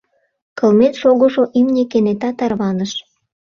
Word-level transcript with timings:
Кылмен 0.57 0.93
шогышо 1.01 1.43
имне 1.59 1.83
кенета 1.91 2.29
тарваныш. 2.37 2.91